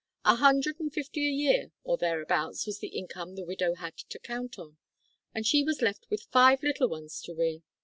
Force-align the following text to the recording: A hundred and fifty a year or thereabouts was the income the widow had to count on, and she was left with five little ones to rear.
A 0.25 0.37
hundred 0.37 0.79
and 0.79 0.91
fifty 0.91 1.27
a 1.27 1.31
year 1.31 1.71
or 1.83 1.95
thereabouts 1.95 2.65
was 2.65 2.79
the 2.79 2.87
income 2.87 3.35
the 3.35 3.45
widow 3.45 3.75
had 3.75 3.97
to 3.97 4.17
count 4.17 4.57
on, 4.57 4.77
and 5.35 5.45
she 5.45 5.63
was 5.63 5.83
left 5.83 6.09
with 6.09 6.23
five 6.31 6.63
little 6.63 6.89
ones 6.89 7.21
to 7.21 7.35
rear. 7.35 7.59